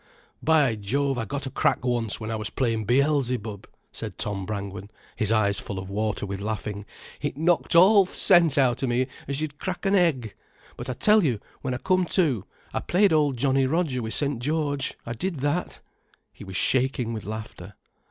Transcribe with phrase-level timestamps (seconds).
[0.41, 4.89] "By Jove, I got a crack once, when I was playin' Beelzebub," said Tom Brangwen,
[5.15, 6.87] his eyes full of water with laughing.
[7.21, 10.33] "It knocked all th' sense out of me as you'd crack an egg.
[10.75, 14.41] But I tell you, when I come to, I played Old Johnny Roger with St.
[14.41, 15.81] George, I did that."
[16.33, 17.75] He was shaking with laughter.